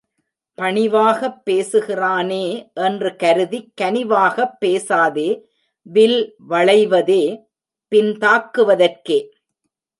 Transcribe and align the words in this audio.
பணிவாகப் 0.57 1.41
பேசுகிறானே 1.49 2.73
என்று 2.73 3.15
கருதிக் 3.15 3.73
கனிவாகப் 3.81 4.59
பேசாதே 4.59 5.45
வில் 5.81 6.35
வளைவதே 6.49 7.45
பின் 7.87 8.17
தாக்குவதற்கே. 8.17 9.29